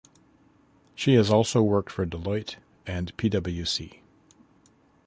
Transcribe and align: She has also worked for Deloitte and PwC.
She 0.95 1.13
has 1.13 1.29
also 1.29 1.61
worked 1.61 1.91
for 1.91 2.07
Deloitte 2.07 2.55
and 2.87 3.15
PwC. 3.17 3.99